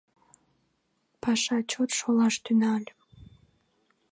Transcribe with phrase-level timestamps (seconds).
[1.21, 2.93] Паша чот шолаш тӱҥале.